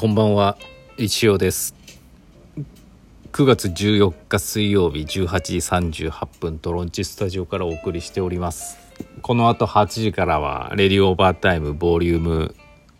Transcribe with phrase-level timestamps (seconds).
[0.00, 0.56] こんばんは。
[0.96, 1.74] 石尾です。
[3.32, 5.56] 9月14日水曜日18時
[6.06, 8.78] 38分トロンチスタジオからお送りしております。
[9.22, 12.54] この後8時からはレディオーバータイムボリューム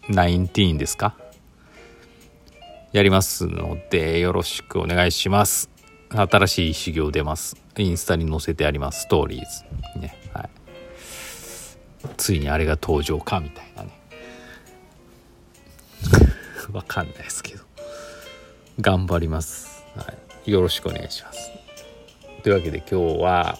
[0.09, 1.15] 19ですか？
[2.91, 5.71] やりますのでよろしくお願いします。
[6.10, 7.57] 新しい修行出ます。
[7.77, 9.45] インスタに載せてありますストーリー
[9.95, 10.01] ズ。
[10.01, 10.49] ねはい。
[12.16, 13.98] ついにあれが登場かみたいなね。
[16.73, 17.65] わかんないですけど。
[18.81, 20.07] 頑張ります、は
[20.47, 21.51] い、よろしくお願いします。
[22.43, 23.59] というわけで今日は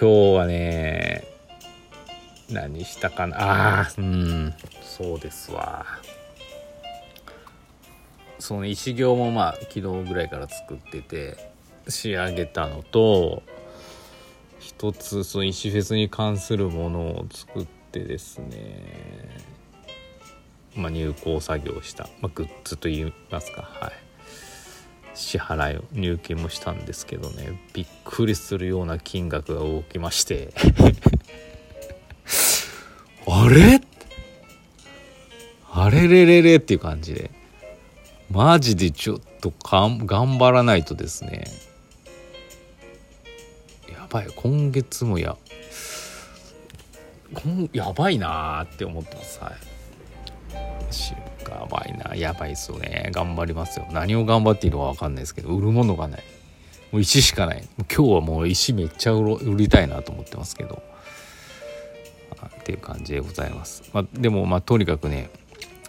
[0.00, 1.26] 今日はね
[2.48, 3.36] 何したかな？
[3.38, 4.54] ああうん。
[4.80, 5.84] そうですわ。
[8.38, 11.36] その石行もまあ昨日ぐらいから作ってて
[11.88, 13.42] 仕上げたのと
[14.58, 19.57] 一つその石フェスに関するものを作ってですね。
[20.78, 23.92] まあ、入稿作業した、まあ、グッズといいますか、はい、
[25.14, 30.54] 支払いを入金もしたんですけどねびっくりするような金額が動きまして。
[33.26, 33.80] あれ？
[35.70, 37.30] あれれれれっていう感じで。
[38.30, 40.06] マジでちょっと頑
[40.38, 41.44] 張らないとですね。
[43.90, 45.36] やばい今月もや
[47.72, 49.40] やばいなーって思ってます。
[49.40, 49.54] はい。
[51.48, 53.10] やばいなやばいっすよね。
[53.12, 53.86] 頑張りますよ。
[53.90, 56.22] 何を頑張っていいのか分かんないですけど売るものがない。
[56.92, 57.68] もう石しかない。
[57.94, 60.82] 今日はもう石めっちゃ売りたいなと思ってますけど。
[62.46, 65.30] っていう感じでございます、まあ、でもまあとにかくね、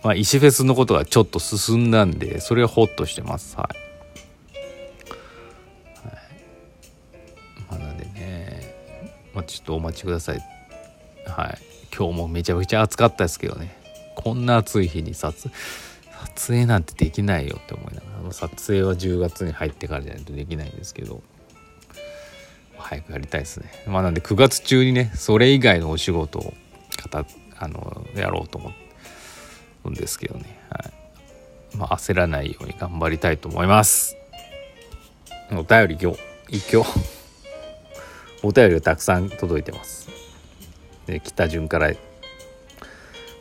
[0.02, 3.58] まあ、石フェスのことがちょっと進んだんでそれはホッとしてます。
[3.58, 3.70] は
[4.54, 4.58] い、
[6.08, 6.18] はい。
[7.70, 8.76] まあ、なんでね、
[9.34, 10.40] まあ、ちょっとお待ちください。
[11.26, 11.58] はい。
[11.96, 13.76] 今日もめちゃくちゃ暑かったですけどね。
[14.24, 15.50] こんな暑い日に撮
[16.36, 21.22] 撮影なんてできないよって思いながら撮影は10月に入ってからじゃないとできないんですけど
[22.78, 23.70] 早くやりたいですね。
[23.88, 26.54] まあなんで9月中にねそれ以外のお仕事を
[27.58, 28.72] あのやろうと思
[29.86, 30.90] うんですけどね、は
[31.74, 31.78] い。
[31.78, 34.16] まあ、焦らないように頑張りたいと思います。
[35.52, 36.20] お便り今日
[36.50, 36.84] 一挙
[38.44, 40.08] お便りがたくさん届いてます。
[41.06, 41.92] で北順から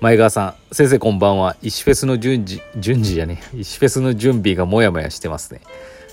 [0.01, 1.57] 前川さん先生こんばんは。
[1.61, 5.61] 石フェスの順次順次じゃね石フェスの準備がモヤモヤしてますね。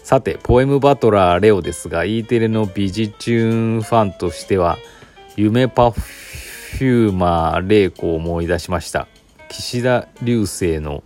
[0.03, 4.79] さてポエムバトラーレオですが E テレのビジチューンファンとしては
[5.35, 9.07] 夢パフューマー玲子を思い出しました。
[9.49, 11.03] 岸田流星の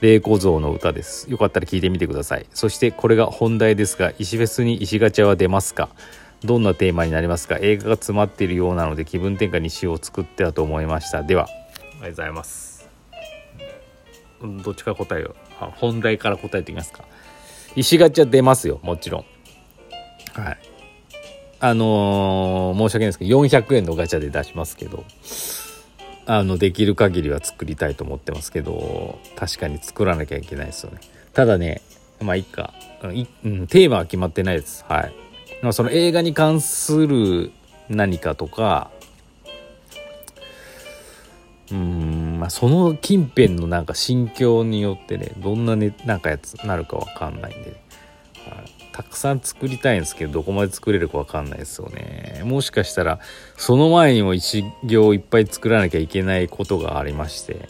[0.00, 1.30] 玲子像の歌です。
[1.30, 2.46] よかったら聞いてみてください。
[2.54, 5.90] そしてこれが本題ですが石フェスに石ガチャは出ますか？
[6.42, 7.58] どんなテーマになりますか？
[7.60, 11.22] 映画が詰まっているようなので気分転換に詩を作ってたと思いました。
[11.22, 11.48] では
[12.10, 12.88] がとうございます。
[14.62, 15.34] どっちか答えよ
[15.76, 17.04] 本題から答えてみますか。
[17.76, 19.24] 石ガチャ出ますよもちろん。
[20.40, 20.58] はい。
[21.60, 25.04] あのー、申し訳ないですけど400円のガチャで出しますけど
[26.26, 31.00] あのできる限りは作りたいと思ってますけど確かに作らなきゃいけないですよね。
[31.32, 31.80] ただね
[32.20, 32.74] まあいいか。
[33.12, 34.84] い、うん、テーマは決まってないです。
[34.88, 35.14] はい、
[35.62, 37.50] まあ、その映画に関する
[37.88, 38.90] 何かとか
[41.74, 47.76] うんまあその近辺のなんか心境によってねどんなねなんかやつなるかわかんないんで、
[48.92, 52.42] たくさん作りたいんですけどどこまで作れるかわかんないですよね。
[52.44, 53.18] もしかしたら
[53.56, 57.68] その前にも一行いっぱい作らなきゃいけないことがありまして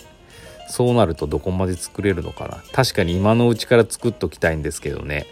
[0.69, 2.63] そうなるとどこまで作れるのかな。
[2.73, 5.25] 確かに今のうちから作っときたいんですけどね。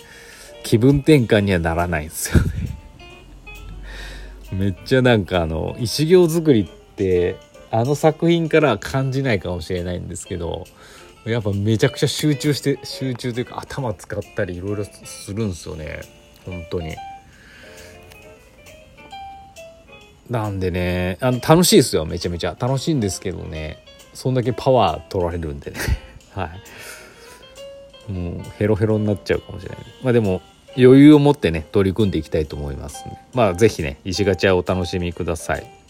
[0.63, 2.53] 気分転換にはならないんですよね。
[4.53, 7.37] めっちゃなんかあの石行作りって
[7.73, 10.65] あの作品から感じないかもしれないんですけど
[11.25, 16.01] やっぱめちゃくちゃ集中して集中というか頭使ったりいろいろするんですよね。
[16.45, 16.97] 本当に。
[20.29, 22.57] なんでねあの楽しいですよめちゃめちゃ。
[22.59, 23.79] 楽しいんですけどね
[24.13, 25.79] そんだけパワー取られるんでね。
[26.35, 26.51] は
[28.09, 28.13] い。
[28.13, 29.79] もうヘロヘロになっちゃうかもしれない。
[30.03, 30.43] まあでも
[30.77, 33.05] 余裕を持ってね取り組んでいきたいと思います
[33.35, 35.82] まあ是非ね石ガチャお楽しみください。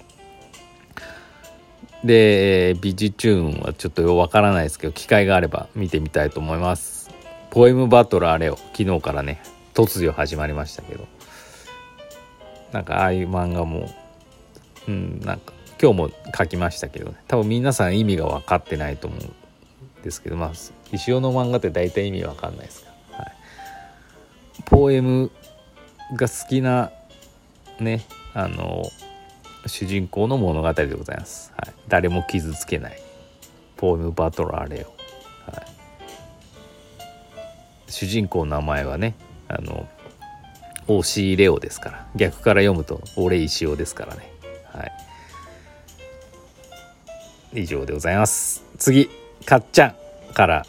[2.05, 7.11] で、ビジチューンはちょっとよわからないですけど、機会があれば見てみたいと思います。
[7.51, 9.41] ポエムバトラーレオ、昨日からね、
[9.75, 11.07] 突如始まりましたけど、
[12.73, 13.89] なんかああいう漫画も、
[14.89, 20.53] うん、なんか今日も書きましたけどね、多分皆さん意味が分かってないと思うんですけど、まあ、
[20.93, 23.33] 石尾の漫画って大体意味わかんないですから、はい。
[24.65, 25.31] ポエム
[26.17, 26.91] が好きな、
[27.79, 28.05] ね、
[28.35, 28.85] あの、
[29.67, 31.53] 主人公の物語でございます。
[31.57, 33.01] はい、誰も傷つけない。
[33.77, 35.51] ポーム・バトラー・レオ。
[35.51, 35.67] はい、
[37.89, 39.15] 主人公の名前はね
[39.49, 39.89] あの
[40.87, 42.07] 大志レオですから。
[42.17, 44.31] 逆から読むと俺石尾ですからね。
[44.73, 44.93] はい。
[47.63, 48.65] 以上でございます。
[48.79, 49.11] 次
[49.45, 49.95] かっちゃ
[50.31, 50.67] んから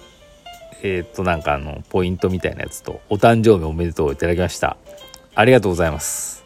[0.84, 4.78] えっ、となんかあのポイントみたいなやつとお誕生日おめでとういただきました。
[5.34, 6.43] ありがとうございます。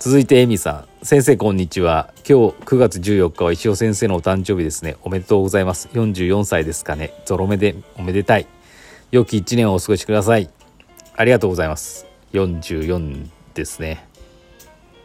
[0.00, 1.04] 続いてエミさん。
[1.04, 2.12] 先生こんにちは。
[2.18, 4.96] 今日9月14日は石尾先生のお誕生日ですね。
[5.02, 5.88] おめでとうございます。
[5.92, 7.12] 44歳ですかね。
[7.26, 8.46] ゾロ目でおめでたい。
[9.10, 10.48] 良き1年をお過ごしください。
[11.16, 12.06] ありがとうございます。
[12.32, 14.06] 44ですね。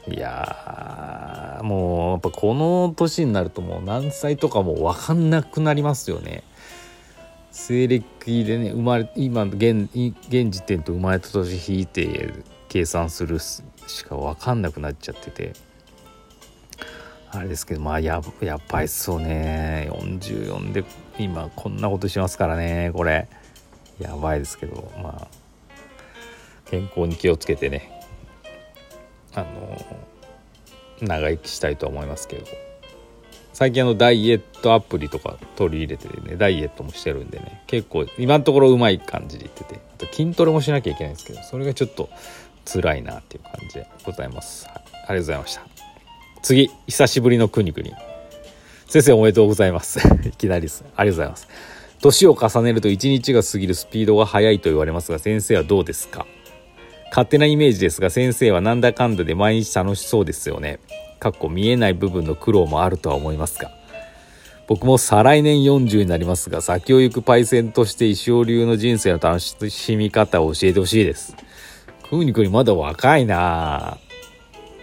[0.08, 6.44] いやもうやっぱこの年になるともう何歳とかも分かんなくなりますよね。
[7.50, 12.32] 西暦でね生まれ今現現時点と生まれた年引いて
[12.74, 13.62] 計算するし
[14.04, 15.54] か分かんなくなっちゃってて。
[17.30, 19.90] あれですけどまあややばいっすよね。
[19.92, 20.84] 44で
[21.20, 23.28] 今こんなことしますからねこれ。
[24.00, 25.28] やばいですけどまあ
[26.66, 27.92] 健康に気をつけてね。
[29.36, 29.86] あの
[31.02, 32.48] 長生きしたいと思いますけど。
[33.54, 37.64] 最近あのダイエットアプリとか取り入れてねダイエットもしてるんでね。
[37.68, 39.76] 結構今のところうまい感じでいってて。
[39.76, 42.10] あと筋トレもしなきゃいけないんですけどそれがちょっと
[42.66, 45.62] 辛いなっていう感じでございます、はい、ありがとうございました。
[46.42, 47.94] 次久しぶりのくにくに
[48.88, 50.00] 先生おめでとうございます。
[50.28, 50.84] いきなりです。
[50.96, 51.48] ありがとうございます。
[52.02, 56.26] 年を重ねると1日が過ぎるスピードが速いと言われますが先生はどうですか？
[57.10, 60.80] 勝手なイメージですが先生はなんだかんだで毎日楽しそうですよね。
[61.20, 63.72] かっこ見えない部分の苦労もあるとは思いますが。
[64.68, 71.36] 僕も再来年40になりますが先を行くパイセンとして石尾流の人生の楽しみ方を教えてほしいです。
[72.18, 73.98] くにくにまだ若いな。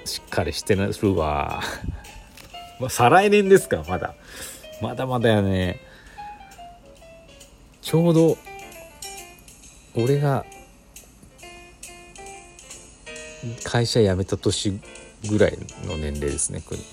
[0.05, 1.63] しっかりしてるわ。
[2.81, 4.15] ま再来年ですかまだ。
[4.81, 5.81] まだまだやね。
[7.83, 8.37] ちょうど
[9.95, 10.45] 俺が
[13.65, 14.81] 会社辞めた年
[15.29, 16.85] ぐらいの年齢ですねくに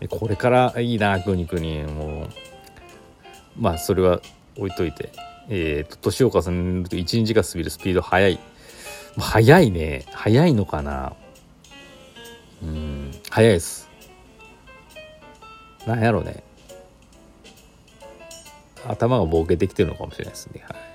[0.00, 1.84] くに、これからいいなくにくに。
[1.84, 2.28] もう
[3.56, 4.20] まあそれは
[4.56, 5.10] 置いといて。
[5.48, 8.38] えっ、と年を重ねると一日が過ぎるスピード速い。
[9.18, 10.04] 速いね。
[10.12, 11.14] 速いのかな。
[12.62, 13.10] うん。
[13.30, 13.88] 速いです。
[15.86, 16.42] なんやろうね。
[18.86, 20.64] 頭がボケてきてるのかもしれないですね。
[20.68, 20.94] はい。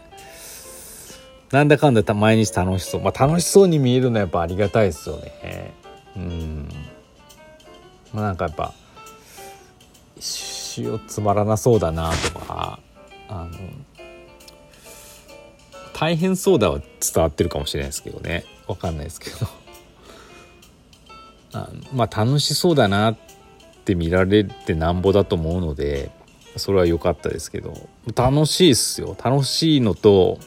[1.52, 3.02] なんだかんだ毎日楽しそう。
[3.02, 5.74] まあ楽しそうに見えるのはやっぱありがたいですよね。
[6.16, 6.70] うん。
[8.14, 8.74] まあなんかやっぱ、
[10.78, 12.80] 塩つまらなそうだなとか、
[13.28, 13.52] あの、
[16.00, 18.46] 大変そうだは伝わってるかもしれないですけどね。
[18.68, 19.48] わかんないですけど。
[21.60, 23.18] あまあ楽しそうだなっ
[23.84, 26.12] て見られてなんぼだと思うので、
[26.56, 29.18] それは良かったですけど、楽しいっすよ。
[29.22, 30.40] 楽しいのと、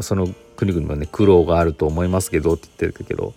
[0.00, 3.34] その国々もね苦労があると思いますけどって言ってるけど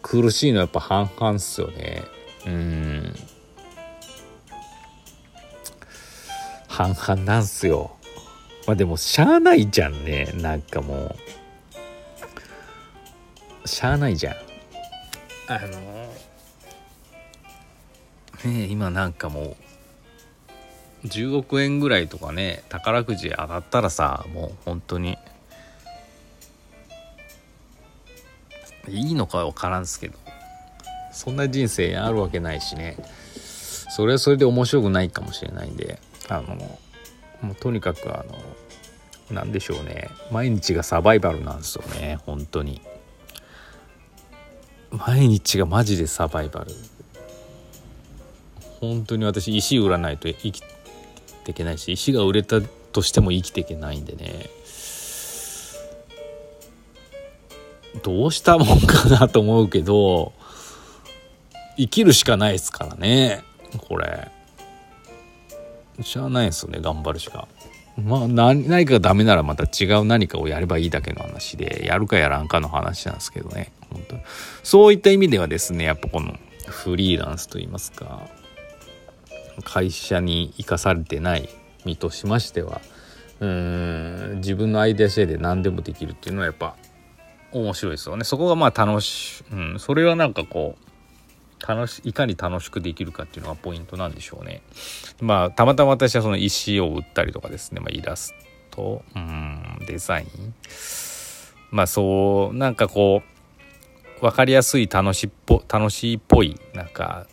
[0.00, 2.02] 苦しいのはやっぱ半々っすよね
[2.46, 3.14] うん
[6.66, 7.97] 半々なんすよ
[8.68, 10.30] まあでもしゃあないじゃんね。
[10.34, 11.16] なんかも
[13.64, 13.66] う。
[13.66, 14.34] しゃあないじゃん。
[15.48, 15.68] あの
[18.52, 19.56] ね今なんかも
[21.02, 25.16] う10億円ぐらいとかね宝くじ当たったらさもう本当に
[28.86, 30.18] いいのか分からんすけど。
[31.10, 32.98] そんな人生あるわけないしね。
[33.88, 35.98] それはそれで面白くないかもしれないんで
[36.28, 36.78] あの
[37.42, 38.38] もうとにかくあの
[39.30, 40.08] 何でしょうね。
[40.30, 42.18] 毎日がサバイバルなんですよね。
[42.26, 42.80] 本当に。
[44.90, 46.72] 毎日がマジでサバイバル。
[48.80, 54.46] 本当に私石売らないと生きていけないし石が売れたとしても生きていけないんでね。
[58.02, 60.32] どうしたもんかなと思うけど
[61.76, 63.42] 生きるしかないですからね。
[63.88, 64.30] これ。
[66.00, 67.48] しゃあないですよね頑張るしか。
[67.96, 73.72] まあ何何かがダメならまた違う何かをやればいいだけの話でやるかやらんかの話なんですけどね。
[73.90, 74.16] 本当
[74.62, 76.36] そういった意味ではですねやっぱこの
[76.66, 78.28] フリーランスといいますか
[79.64, 81.48] 会社に生かされてない
[81.84, 82.80] 身としましては
[83.40, 86.76] うん自分のアイデア次第で何でもできるっていうのはやっぱ
[87.52, 88.24] 面白いですよね。
[88.24, 90.87] そこがまあ楽しい、うん、それはなんかこう
[91.66, 94.62] 楽しいかに楽しくできるかっていうのがポイントなんでしょうね。
[95.20, 98.34] まあたまたま私はその石を売ったりとかですね、まあ、イラス
[98.70, 99.02] ト。
[99.14, 100.54] うんデザイン。
[101.70, 103.22] まあそうなんかこ
[104.18, 107.26] う分かりやすい楽しっぽ楽しいっぽいなんか、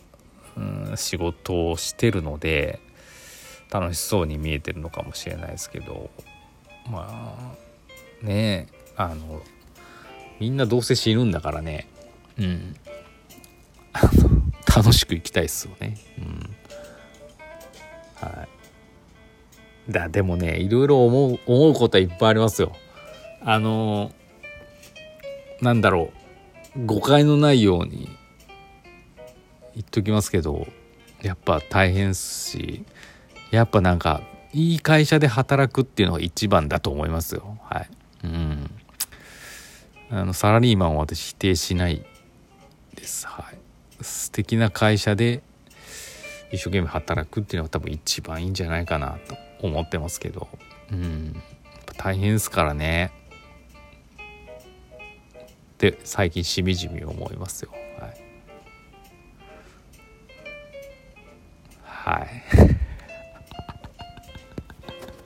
[0.56, 2.80] うん、仕事をしてるので
[3.70, 6.10] 楽しそうに見えてるのかもしれないですけど。
[6.90, 9.42] まあねえあの
[10.38, 11.88] みんなどうせ死ぬんだからね。
[12.38, 12.76] うん。
[14.66, 15.96] 楽しく生きたいっすよね。
[16.18, 16.56] うん。
[18.16, 18.46] は
[19.88, 19.92] い。
[19.92, 22.72] だでもねいろいろ思う思うことはいっぱいありますよ。
[23.42, 24.12] あの
[25.60, 26.10] なんだろ
[26.76, 26.84] う。
[26.84, 28.08] 誤解のないように
[29.74, 30.66] 言っときますけど
[31.22, 32.84] やっぱ大変っすし
[33.50, 34.20] やっぱなんか
[34.52, 37.58] いい会社で働くっていうのが一番だと思いますよ。
[37.62, 37.88] はい。
[38.24, 38.70] うん。
[40.10, 42.04] あのサラリーマンを私否定しない
[42.94, 43.26] です。
[43.26, 43.55] はい。
[44.00, 45.42] 素敵な会社で
[46.52, 49.36] 一生懸命働くっていうのが多分一番いいんじゃないかなと
[49.66, 50.48] 思ってますけど。
[50.92, 51.42] うん。
[51.96, 53.12] 大変ですからね。
[55.76, 57.70] って最近しみじみ思いますよ。
[58.00, 58.16] はい、
[61.82, 62.26] はい。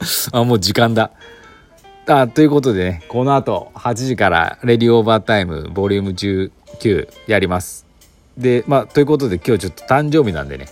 [0.33, 1.13] あもう時間だ。
[2.07, 7.90] あということでねこの後8時から「レディオーバータイムボリューム19やります。
[8.41, 10.67] でまあということで今日ちょっと誕生日なんでね。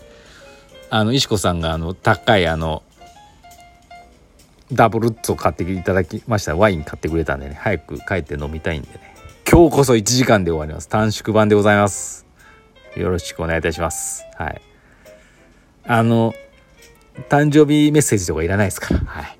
[0.91, 2.83] あの石子さんがあの高いあの
[4.73, 6.57] ダブルッツを買っていただきました。
[6.57, 7.59] ワイン買ってくれたんでね。
[7.61, 9.15] 早く帰って飲みたいんでね。
[9.51, 10.89] 今日こそ1時間で終わります。
[10.89, 12.27] 短縮版でございます。
[12.97, 14.25] よろしくお願いいたします。
[14.37, 14.63] はい。
[15.85, 16.35] あの
[17.29, 19.01] 誕生日メッセージとかいらないですから。
[19.01, 19.37] はい。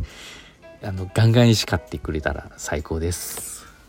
[0.83, 3.58] あのガンガン石買ってくれたら最高です。